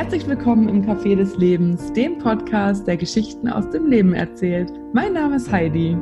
[0.00, 4.72] Herzlich willkommen im Café des Lebens, dem Podcast, der Geschichten aus dem Leben erzählt.
[4.94, 5.94] Mein Name ist Heidi.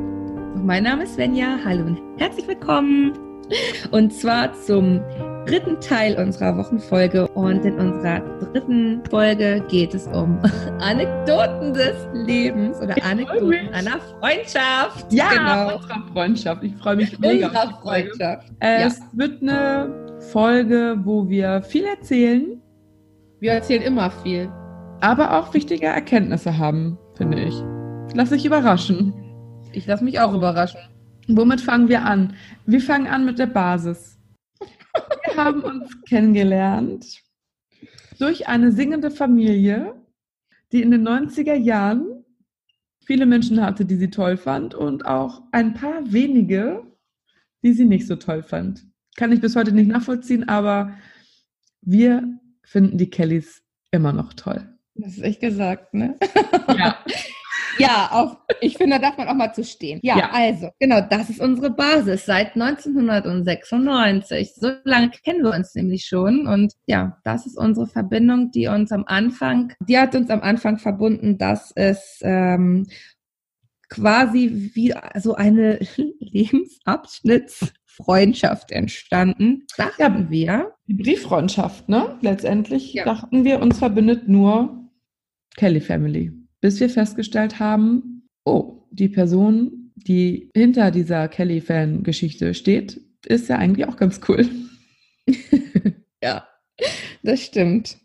[0.55, 1.59] Mein Name ist Svenja.
[1.65, 3.13] Hallo und herzlich willkommen.
[3.91, 5.01] Und zwar zum
[5.47, 7.27] dritten Teil unserer Wochenfolge.
[7.27, 10.39] Und in unserer dritten Folge geht es um
[10.79, 15.13] Anekdoten des Lebens oder Anekdoten einer Freundschaft.
[15.13, 15.77] Ja, genau.
[15.77, 16.63] unserer Freundschaft.
[16.63, 17.49] Ich freue mich mega.
[17.49, 18.49] Unserer Freundschaft.
[18.61, 19.05] Es ja.
[19.15, 22.63] wird eine Folge, wo wir viel erzählen.
[23.41, 24.51] Wir erzählen immer viel.
[25.01, 27.55] Aber auch wichtige Erkenntnisse haben, finde ich.
[28.13, 29.15] Lass dich überraschen.
[29.73, 30.81] Ich lasse mich auch überraschen.
[31.29, 32.35] Womit fangen wir an?
[32.67, 34.19] Wir fangen an mit der Basis.
[35.25, 37.23] Wir haben uns kennengelernt
[38.19, 39.95] durch eine singende Familie,
[40.73, 42.25] die in den 90er Jahren
[43.05, 46.83] viele Menschen hatte, die sie toll fand und auch ein paar wenige,
[47.63, 48.85] die sie nicht so toll fand.
[49.17, 50.95] Kann ich bis heute nicht nachvollziehen, aber
[51.83, 52.38] wir
[52.69, 54.69] finden die Kellys immer noch toll.
[54.95, 56.19] Das ist echt gesagt, ne?
[56.77, 56.99] Ja.
[57.79, 60.01] ja, auch, ich finde, da darf man auch mal zu stehen.
[60.03, 64.55] Ja, ja, also, genau, das ist unsere Basis seit 1996.
[64.55, 66.47] So lange kennen wir uns nämlich schon.
[66.47, 70.79] Und ja, das ist unsere Verbindung, die uns am Anfang, die hat uns am Anfang
[70.79, 72.87] verbunden, dass es ähm,
[73.89, 75.79] quasi wie so eine
[76.19, 80.78] Lebensabschnitts Freundschaft entstanden, dachten ja, wir.
[80.89, 82.17] Die Brieffreundschaft, ne?
[82.23, 83.05] Letztendlich ja.
[83.05, 84.91] dachten wir, uns verbindet nur
[85.57, 86.33] Kelly Family.
[86.63, 93.87] Bis wir festgestellt haben, oh, die Person, die hinter dieser Kelly-Fan-Geschichte steht, ist ja eigentlich
[93.87, 94.49] auch ganz cool.
[96.23, 96.49] ja,
[97.23, 97.99] das stimmt.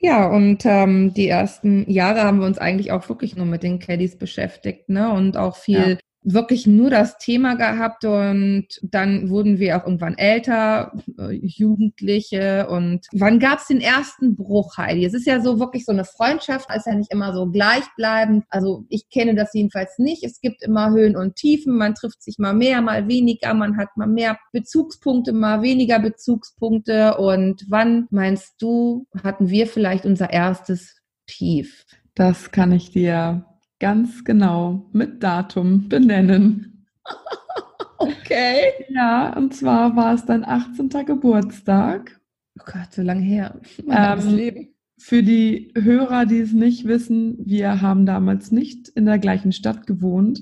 [0.00, 3.78] Ja, und ähm, die ersten Jahre haben wir uns eigentlich auch wirklich nur mit den
[3.78, 5.12] Kellys beschäftigt, ne?
[5.12, 10.16] Und auch viel ja wirklich nur das Thema gehabt und dann wurden wir auch irgendwann
[10.16, 15.04] älter, äh, Jugendliche und wann gab es den ersten Bruch, Heidi?
[15.04, 18.44] Es ist ja so wirklich so eine Freundschaft, ist ja nicht immer so gleichbleibend.
[18.48, 20.24] Also ich kenne das jedenfalls nicht.
[20.24, 23.96] Es gibt immer Höhen und Tiefen, man trifft sich mal mehr, mal weniger, man hat
[23.96, 30.96] mal mehr Bezugspunkte, mal weniger Bezugspunkte und wann meinst du, hatten wir vielleicht unser erstes
[31.26, 31.84] Tief?
[32.14, 33.44] Das kann ich dir
[33.84, 36.86] ganz genau mit Datum benennen.
[37.98, 38.72] okay.
[38.88, 40.88] Ja, und zwar war es dein 18.
[41.04, 42.18] Geburtstag.
[42.58, 43.60] Oh Gott, so lange her.
[43.86, 49.52] Ähm, für die Hörer, die es nicht wissen, wir haben damals nicht in der gleichen
[49.52, 50.40] Stadt gewohnt.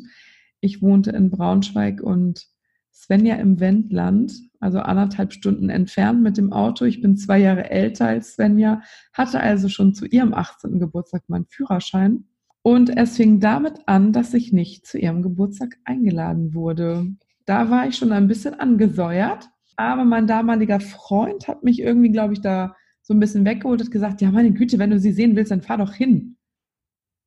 [0.60, 2.47] Ich wohnte in Braunschweig und
[2.92, 6.84] Svenja im Wendland, also anderthalb Stunden entfernt mit dem Auto.
[6.84, 8.82] Ich bin zwei Jahre älter als Svenja,
[9.12, 10.78] hatte also schon zu ihrem 18.
[10.78, 12.28] Geburtstag meinen Führerschein.
[12.62, 17.06] Und es fing damit an, dass ich nicht zu ihrem Geburtstag eingeladen wurde.
[17.45, 22.34] Da war ich schon ein bisschen angesäuert, aber mein damaliger Freund hat mich irgendwie, glaube
[22.34, 25.34] ich, da so ein bisschen weggeholt und gesagt, ja, meine Güte, wenn du sie sehen
[25.34, 26.37] willst, dann fahr doch hin.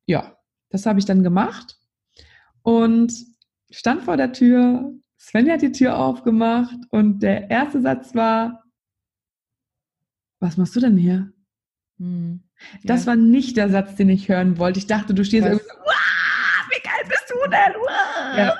[0.06, 0.38] Ja,
[0.70, 1.78] das habe ich dann gemacht
[2.62, 3.12] und
[3.70, 4.94] stand vor der Tür.
[5.18, 8.64] Sven hat die Tür aufgemacht und der erste Satz war,
[10.40, 11.32] was machst du denn hier?
[11.98, 12.45] Hm.
[12.84, 13.08] Das ja.
[13.08, 14.78] war nicht der Satz, den ich hören wollte.
[14.78, 15.52] Ich dachte, du stehst Was?
[15.52, 15.76] irgendwie so,
[16.70, 18.38] wie geil bist du denn?
[18.38, 18.56] Ja.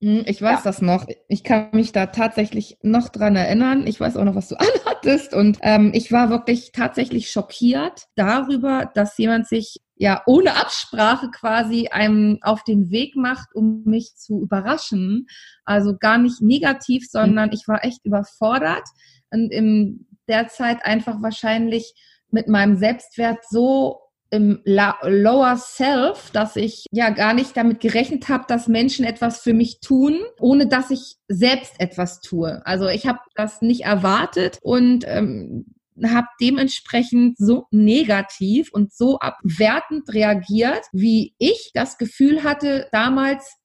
[0.00, 0.64] Hm, ich weiß ja.
[0.64, 1.06] das noch.
[1.26, 3.86] Ich kann mich da tatsächlich noch dran erinnern.
[3.86, 5.34] Ich weiß auch noch, was du anhattest.
[5.34, 11.88] Und ähm, ich war wirklich tatsächlich schockiert darüber, dass jemand sich ja ohne Absprache quasi
[11.88, 15.26] einem auf den Weg macht, um mich zu überraschen.
[15.64, 17.54] Also gar nicht negativ, sondern mhm.
[17.54, 18.84] ich war echt überfordert
[19.30, 21.94] und in der Zeit einfach wahrscheinlich
[22.30, 24.00] mit meinem Selbstwert so
[24.30, 29.54] im Lower Self, dass ich ja gar nicht damit gerechnet habe, dass Menschen etwas für
[29.54, 32.64] mich tun, ohne dass ich selbst etwas tue.
[32.66, 35.66] Also ich habe das nicht erwartet und ähm,
[36.04, 43.56] habe dementsprechend so negativ und so abwertend reagiert, wie ich das Gefühl hatte damals,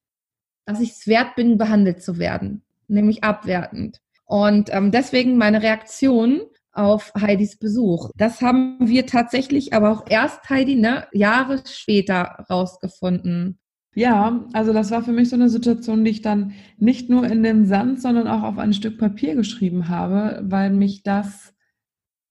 [0.65, 3.99] dass ich es wert bin, behandelt zu werden, nämlich abwertend.
[4.25, 6.41] Und ähm, deswegen meine Reaktion
[6.73, 8.09] auf Heidis Besuch.
[8.17, 13.59] Das haben wir tatsächlich aber auch erst, Heidi, ne, Jahre später rausgefunden.
[13.95, 17.43] Ja, also das war für mich so eine Situation, die ich dann nicht nur in
[17.43, 21.53] den Sand, sondern auch auf ein Stück Papier geschrieben habe, weil mich das,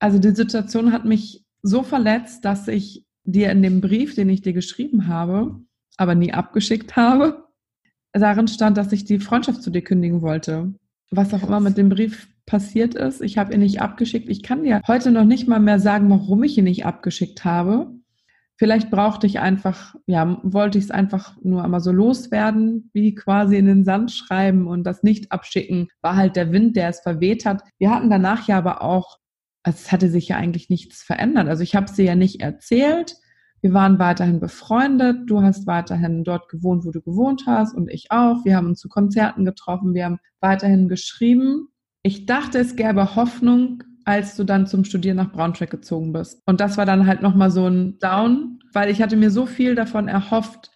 [0.00, 4.42] also die Situation hat mich so verletzt, dass ich dir in dem Brief, den ich
[4.42, 5.60] dir geschrieben habe,
[5.96, 7.44] aber nie abgeschickt habe,
[8.12, 10.74] darin stand, dass ich die Freundschaft zu dir kündigen wollte.
[11.12, 13.20] Was auch immer mit dem Brief passiert ist.
[13.20, 14.28] Ich habe ihn nicht abgeschickt.
[14.28, 17.92] Ich kann dir heute noch nicht mal mehr sagen, warum ich ihn nicht abgeschickt habe.
[18.56, 23.56] Vielleicht brauchte ich einfach, ja, wollte ich es einfach nur einmal so loswerden, wie quasi
[23.56, 27.44] in den Sand schreiben und das nicht abschicken, war halt der Wind, der es verweht
[27.44, 27.62] hat.
[27.78, 29.18] Wir hatten danach ja aber auch
[29.64, 31.48] es hatte sich ja eigentlich nichts verändert.
[31.48, 33.16] Also ich habe sie ja nicht erzählt.
[33.62, 35.30] Wir waren weiterhin befreundet.
[35.30, 38.44] Du hast weiterhin dort gewohnt, wo du gewohnt hast und ich auch.
[38.44, 39.94] Wir haben uns zu Konzerten getroffen.
[39.94, 41.68] Wir haben weiterhin geschrieben.
[42.02, 46.42] Ich dachte, es gäbe Hoffnung, als du dann zum Studieren nach Braunschweig gezogen bist.
[46.44, 49.76] Und das war dann halt nochmal so ein Down, weil ich hatte mir so viel
[49.76, 50.72] davon erhofft,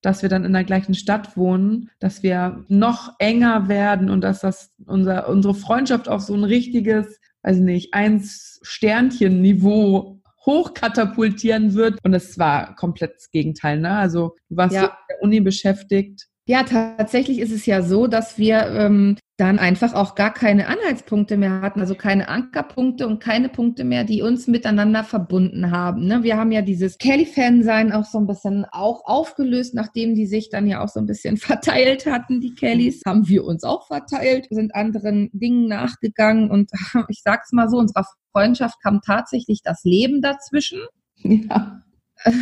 [0.00, 4.38] dass wir dann in der gleichen Stadt wohnen, dass wir noch enger werden und dass
[4.40, 10.17] das unser, unsere Freundschaft auf so ein richtiges, weiß ich nicht, eins Sternchen-Niveau
[10.48, 11.98] hochkatapultieren wird.
[12.02, 13.80] Und es war komplett das Gegenteil.
[13.80, 13.90] Ne?
[13.90, 14.80] Also du warst ja.
[14.80, 16.26] so mit der Uni beschäftigt.
[16.46, 21.36] Ja, tatsächlich ist es ja so, dass wir ähm, dann einfach auch gar keine Anhaltspunkte
[21.36, 26.06] mehr hatten, also keine Ankerpunkte und keine Punkte mehr, die uns miteinander verbunden haben.
[26.06, 26.24] Ne?
[26.24, 30.66] Wir haben ja dieses Kelly-Fan-Sein auch so ein bisschen auch aufgelöst, nachdem die sich dann
[30.66, 34.74] ja auch so ein bisschen verteilt hatten, die Kellys, haben wir uns auch verteilt, sind
[34.74, 36.72] anderen Dingen nachgegangen und
[37.08, 40.80] ich sag's mal so, unserer Freundschaft kam tatsächlich das Leben dazwischen.
[41.22, 41.84] Ja.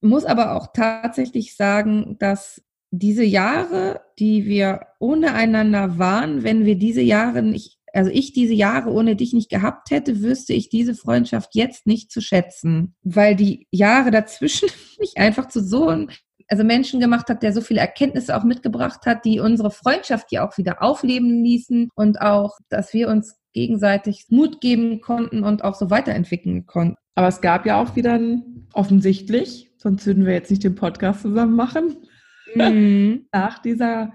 [0.00, 2.60] Muss aber auch tatsächlich sagen, dass
[2.90, 8.54] diese Jahre, die wir ohne einander waren, wenn wir diese Jahre nicht, also ich diese
[8.54, 13.36] Jahre ohne dich nicht gehabt hätte, wüsste ich diese Freundschaft jetzt nicht zu schätzen, weil
[13.36, 14.68] die Jahre dazwischen
[14.98, 16.08] mich einfach zu so einem
[16.50, 20.48] also Menschen gemacht hat, der so viele Erkenntnisse auch mitgebracht hat, die unsere Freundschaft ja
[20.48, 25.74] auch wieder aufleben ließen und auch, dass wir uns gegenseitig Mut geben konnten und auch
[25.74, 26.96] so weiterentwickeln konnten.
[27.14, 28.18] Aber es gab ja auch wieder
[28.72, 31.96] offensichtlich, sonst würden wir jetzt nicht den Podcast zusammen machen,
[32.54, 33.26] mhm.
[33.32, 34.12] nach dieser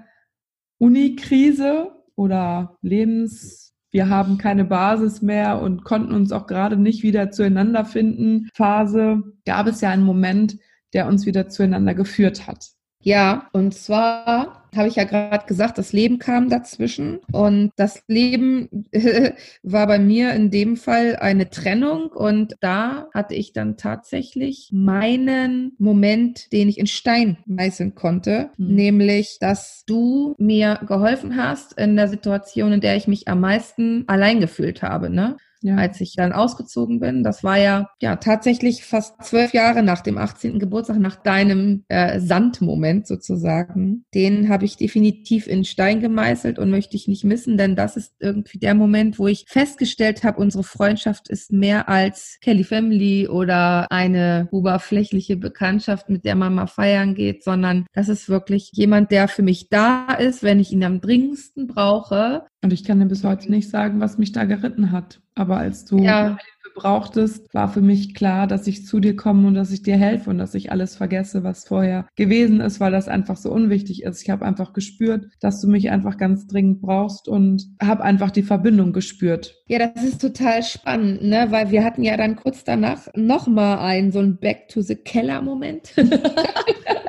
[0.77, 7.31] Unikrise oder Lebens, wir haben keine Basis mehr und konnten uns auch gerade nicht wieder
[7.31, 10.57] zueinander finden, Phase, gab es ja einen Moment,
[10.93, 12.73] der uns wieder zueinander geführt hat.
[13.03, 18.85] Ja, und zwar habe ich ja gerade gesagt, das Leben kam dazwischen und das Leben
[19.63, 25.73] war bei mir in dem Fall eine Trennung und da hatte ich dann tatsächlich meinen
[25.77, 28.75] Moment, den ich in Stein meißeln konnte, mhm.
[28.75, 34.05] nämlich, dass du mir geholfen hast in der Situation, in der ich mich am meisten
[34.07, 35.37] allein gefühlt habe, ne?
[35.63, 35.75] Ja.
[35.77, 37.23] als ich dann ausgezogen bin.
[37.23, 40.59] Das war ja, ja tatsächlich fast zwölf Jahre nach dem 18.
[40.59, 44.05] Geburtstag, nach deinem äh, Sandmoment sozusagen.
[44.13, 48.13] Den habe ich definitiv in Stein gemeißelt und möchte ich nicht missen, denn das ist
[48.19, 53.91] irgendwie der Moment, wo ich festgestellt habe, unsere Freundschaft ist mehr als Kelly Family oder
[53.91, 59.27] eine oberflächliche Bekanntschaft, mit der man mal feiern geht, sondern das ist wirklich jemand, der
[59.27, 63.23] für mich da ist, wenn ich ihn am dringendsten brauche und ich kann dir bis
[63.23, 65.19] heute nicht sagen, was mich da geritten hat.
[65.35, 66.29] Aber als du ja.
[66.29, 69.97] Hilfe brauchtest, war für mich klar, dass ich zu dir komme und dass ich dir
[69.97, 74.03] helfe und dass ich alles vergesse, was vorher gewesen ist, weil das einfach so unwichtig
[74.03, 74.21] ist.
[74.21, 78.43] Ich habe einfach gespürt, dass du mich einfach ganz dringend brauchst und habe einfach die
[78.43, 79.55] Verbindung gespürt.
[79.67, 81.47] Ja, das ist total spannend, ne?
[81.49, 84.69] weil wir hatten ja dann kurz danach nochmal einen so ein Back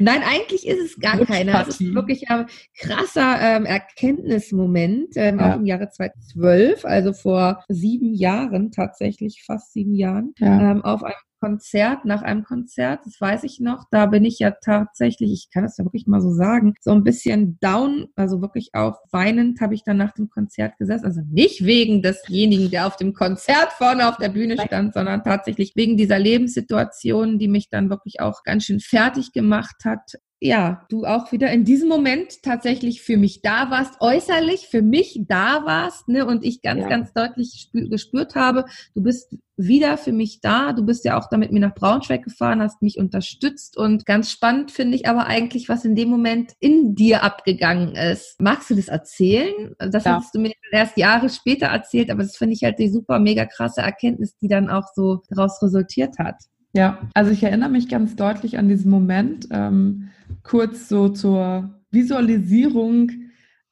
[0.00, 1.62] Nein, eigentlich ist es gar keiner.
[1.62, 2.46] Es ist wirklich ein
[2.78, 5.52] krasser ähm, Erkenntnismoment ähm, ja.
[5.52, 10.72] auch im Jahre 2012, also vor sieben Jahren, tatsächlich fast sieben Jahren, ja.
[10.72, 14.50] ähm, auf einem Konzert, nach einem Konzert, das weiß ich noch, da bin ich ja
[14.50, 18.70] tatsächlich, ich kann das ja wirklich mal so sagen, so ein bisschen down, also wirklich
[18.74, 21.06] auch weinend habe ich dann nach dem Konzert gesessen.
[21.06, 25.72] Also nicht wegen desjenigen, der auf dem Konzert vorne auf der Bühne stand, sondern tatsächlich
[25.74, 31.04] wegen dieser Lebenssituation, die mich dann wirklich auch ganz schön fertig gemacht hat ja, du
[31.04, 36.08] auch wieder in diesem Moment tatsächlich für mich da warst, äußerlich für mich da warst,
[36.08, 36.88] ne, und ich ganz, ja.
[36.88, 40.72] ganz deutlich gespürt habe, du bist wieder für mich da.
[40.72, 44.30] Du bist ja auch da mit mir nach Braunschweig gefahren, hast mich unterstützt und ganz
[44.30, 48.40] spannend finde ich aber eigentlich, was in dem Moment in dir abgegangen ist.
[48.40, 49.74] Magst du das erzählen?
[49.78, 50.16] Das ja.
[50.16, 53.44] hast du mir erst Jahre später erzählt, aber das finde ich halt die super mega
[53.44, 56.36] krasse Erkenntnis, die dann auch so daraus resultiert hat.
[56.72, 60.10] Ja, also ich erinnere mich ganz deutlich an diesen Moment, ähm,
[60.42, 63.10] kurz so zur Visualisierung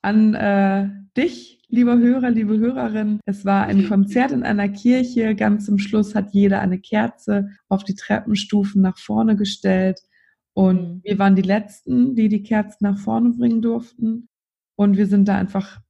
[0.02, 3.20] an äh, dich, lieber Hörer, liebe Hörerin.
[3.24, 5.34] Es war ein Konzert in einer Kirche.
[5.34, 10.00] Ganz zum Schluss hat jeder eine Kerze auf die Treppenstufen nach vorne gestellt.
[10.54, 11.00] Und mhm.
[11.04, 14.28] wir waren die Letzten, die die Kerzen nach vorne bringen durften.
[14.76, 15.80] Und wir sind da einfach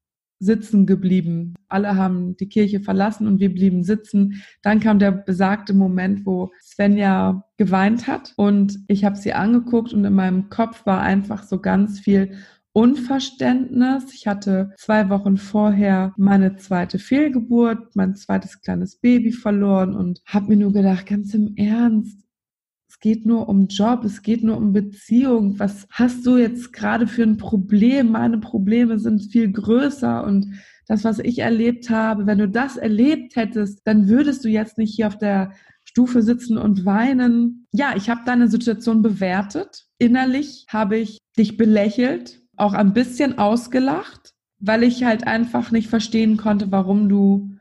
[0.40, 1.54] sitzen geblieben.
[1.68, 4.42] Alle haben die Kirche verlassen und wir blieben sitzen.
[4.62, 10.04] Dann kam der besagte Moment, wo Svenja geweint hat und ich habe sie angeguckt und
[10.04, 12.36] in meinem Kopf war einfach so ganz viel
[12.72, 14.12] Unverständnis.
[14.14, 20.48] Ich hatte zwei Wochen vorher meine zweite Fehlgeburt, mein zweites kleines Baby verloren und habe
[20.48, 22.27] mir nur gedacht, ganz im Ernst,
[22.98, 25.56] es geht nur um Job, es geht nur um Beziehung.
[25.60, 28.10] Was hast du jetzt gerade für ein Problem?
[28.10, 33.36] Meine Probleme sind viel größer und das, was ich erlebt habe, wenn du das erlebt
[33.36, 35.52] hättest, dann würdest du jetzt nicht hier auf der
[35.84, 37.68] Stufe sitzen und weinen.
[37.72, 39.86] Ja, ich habe deine Situation bewertet.
[39.98, 46.36] Innerlich habe ich dich belächelt, auch ein bisschen ausgelacht, weil ich halt einfach nicht verstehen
[46.36, 47.54] konnte, warum du,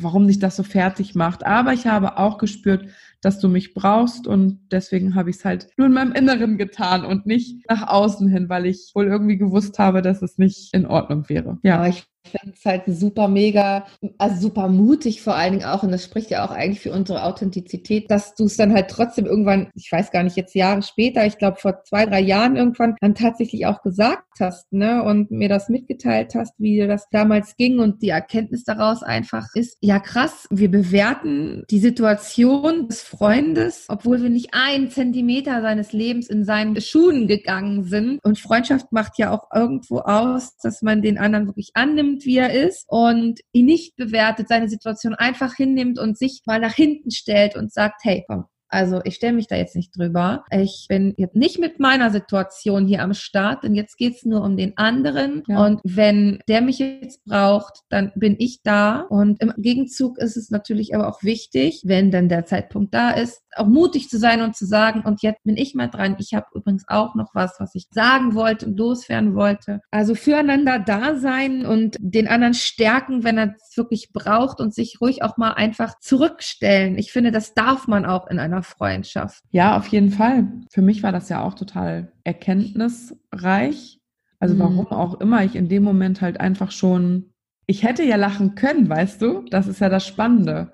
[0.00, 1.46] warum dich das so fertig macht.
[1.46, 2.88] Aber ich habe auch gespürt,
[3.24, 7.04] dass du mich brauchst und deswegen habe ich es halt nur in meinem Inneren getan
[7.04, 10.86] und nicht nach außen hin, weil ich wohl irgendwie gewusst habe, dass es nicht in
[10.86, 11.58] Ordnung wäre.
[11.62, 13.86] Ja, ich finde es halt super mega,
[14.18, 15.82] also super mutig vor allen Dingen auch.
[15.82, 19.26] Und das spricht ja auch eigentlich für unsere Authentizität, dass du es dann halt trotzdem
[19.26, 22.96] irgendwann, ich weiß gar nicht, jetzt Jahre später, ich glaube vor zwei, drei Jahren irgendwann,
[23.00, 25.02] dann tatsächlich auch gesagt hast, ne?
[25.02, 29.46] Und mir das mitgeteilt hast, wie dir das damals ging und die Erkenntnis daraus einfach
[29.54, 35.92] ist, ja krass, wir bewerten die Situation des Freundes, obwohl wir nicht einen Zentimeter seines
[35.92, 38.20] Lebens in seinen Schuhen gegangen sind.
[38.22, 42.36] Und Freundschaft macht ja auch irgendwo aus, dass man den anderen wirklich annimmt annimmt, wie
[42.36, 47.10] er ist und ihn nicht bewertet, seine Situation einfach hinnimmt und sich mal nach hinten
[47.10, 50.44] stellt und sagt, hey, komm, also ich stelle mich da jetzt nicht drüber.
[50.50, 54.42] Ich bin jetzt nicht mit meiner Situation hier am Start, denn jetzt geht es nur
[54.42, 55.42] um den anderen.
[55.46, 55.64] Ja.
[55.64, 59.00] Und wenn der mich jetzt braucht, dann bin ich da.
[59.00, 63.42] Und im Gegenzug ist es natürlich aber auch wichtig, wenn dann der Zeitpunkt da ist,
[63.56, 66.16] auch mutig zu sein und zu sagen, und jetzt bin ich mal dran.
[66.18, 69.80] Ich habe übrigens auch noch was, was ich sagen wollte und loswerden wollte.
[69.90, 75.00] Also füreinander da sein und den anderen stärken, wenn er es wirklich braucht und sich
[75.00, 76.98] ruhig auch mal einfach zurückstellen.
[76.98, 79.42] Ich finde, das darf man auch in einer Freundschaft.
[79.50, 80.48] Ja, auf jeden Fall.
[80.70, 84.00] Für mich war das ja auch total erkenntnisreich.
[84.40, 84.58] Also mhm.
[84.58, 87.30] warum auch immer ich in dem Moment halt einfach schon,
[87.66, 89.44] ich hätte ja lachen können, weißt du?
[89.50, 90.72] Das ist ja das Spannende.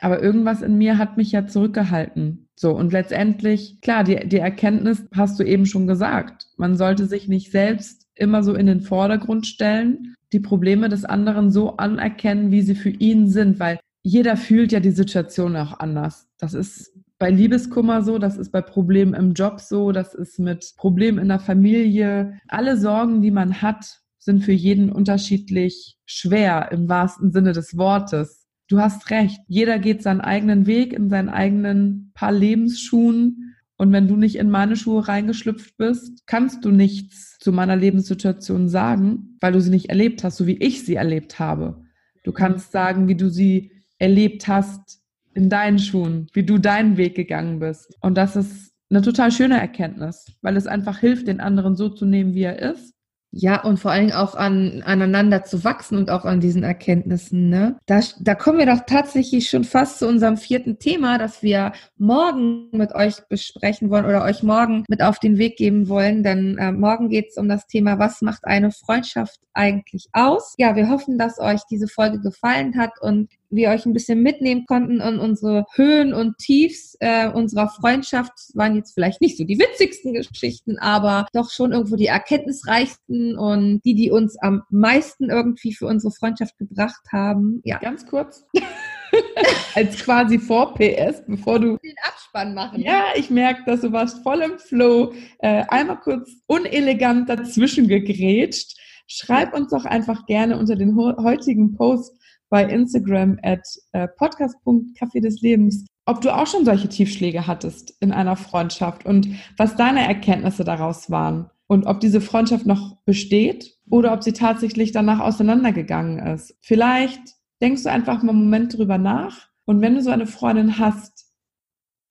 [0.00, 2.48] Aber irgendwas in mir hat mich ja zurückgehalten.
[2.54, 6.46] So, und letztendlich, klar, die, die Erkenntnis hast du eben schon gesagt.
[6.56, 11.50] Man sollte sich nicht selbst immer so in den Vordergrund stellen, die Probleme des anderen
[11.50, 16.28] so anerkennen, wie sie für ihn sind, weil jeder fühlt ja die Situation auch anders.
[16.38, 20.74] Das ist bei Liebeskummer so, das ist bei Problemen im Job so, das ist mit
[20.76, 22.38] Problemen in der Familie.
[22.48, 28.48] Alle Sorgen, die man hat, sind für jeden unterschiedlich schwer im wahrsten Sinne des Wortes
[28.68, 29.40] du hast recht.
[29.48, 33.56] Jeder geht seinen eigenen Weg in seinen eigenen paar Lebensschuhen.
[33.76, 38.68] Und wenn du nicht in meine Schuhe reingeschlüpft bist, kannst du nichts zu meiner Lebenssituation
[38.68, 41.82] sagen, weil du sie nicht erlebt hast, so wie ich sie erlebt habe.
[42.24, 45.00] Du kannst sagen, wie du sie erlebt hast
[45.38, 47.96] in deinen Schuhen, wie du deinen Weg gegangen bist.
[48.00, 52.06] Und das ist eine total schöne Erkenntnis, weil es einfach hilft, den anderen so zu
[52.06, 52.94] nehmen, wie er ist
[53.30, 57.50] ja, und vor Dingen auch an, aneinander zu wachsen und auch an diesen Erkenntnissen.
[57.50, 57.76] Ne?
[57.84, 62.70] Da, da kommen wir doch tatsächlich schon fast zu unserem vierten Thema, das wir morgen
[62.72, 66.22] mit euch besprechen wollen oder euch morgen mit auf den Weg geben wollen.
[66.22, 70.54] Denn äh, morgen geht es um das Thema, was macht eine Freundschaft eigentlich aus?
[70.56, 74.66] Ja, wir hoffen, dass euch diese Folge gefallen hat und wir euch ein bisschen mitnehmen
[74.66, 79.58] konnten und unsere Höhen und Tiefs äh, unserer Freundschaft waren jetzt vielleicht nicht so die
[79.58, 85.72] witzigsten Geschichten, aber doch schon irgendwo die erkenntnisreichsten und die, die uns am meisten irgendwie
[85.72, 87.60] für unsere Freundschaft gebracht haben.
[87.64, 87.78] Ja.
[87.78, 88.44] Ganz kurz.
[89.74, 92.80] Als quasi vor PS, bevor du den Abspann machen.
[92.80, 95.14] Ja, ich merke, dass du warst voll im Flow.
[95.38, 98.76] Äh, einmal kurz unelegant dazwischen gegrätscht.
[99.06, 102.17] Schreib uns doch einfach gerne unter den heutigen Post
[102.50, 108.12] bei Instagram at äh, podcast.café des Lebens, ob du auch schon solche Tiefschläge hattest in
[108.12, 114.12] einer Freundschaft und was deine Erkenntnisse daraus waren und ob diese Freundschaft noch besteht oder
[114.12, 116.56] ob sie tatsächlich danach auseinandergegangen ist.
[116.62, 117.20] Vielleicht
[117.60, 121.26] denkst du einfach mal einen Moment drüber nach und wenn du so eine Freundin hast,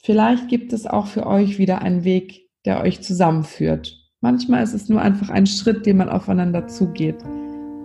[0.04, 3.98] vielleicht gibt es auch für euch wieder einen Weg, der euch zusammenführt.
[4.22, 7.24] Manchmal ist es nur einfach ein Schritt, den man aufeinander zugeht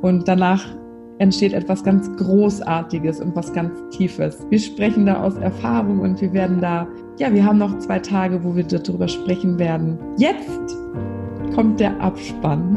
[0.03, 0.82] und danach
[1.19, 4.45] entsteht etwas ganz Großartiges und was ganz Tiefes.
[4.51, 6.87] Wir sprechen da aus Erfahrung und wir werden da,
[7.19, 9.99] ja, wir haben noch zwei Tage, wo wir darüber sprechen werden.
[10.19, 10.77] Jetzt
[11.55, 12.77] kommt der Abspann.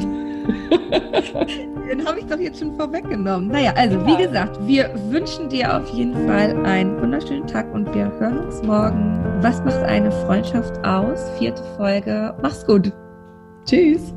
[1.89, 3.49] Den habe ich doch jetzt schon vorweggenommen.
[3.49, 8.11] Naja, also wie gesagt, wir wünschen dir auf jeden Fall einen wunderschönen Tag und wir
[8.19, 9.19] hören uns morgen.
[9.41, 11.29] Was macht eine Freundschaft aus?
[11.37, 12.33] Vierte Folge.
[12.41, 12.91] Mach's gut.
[13.65, 14.13] Tschüss.